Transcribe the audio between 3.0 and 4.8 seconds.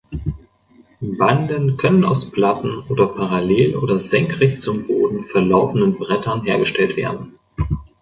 parallel oder senkrecht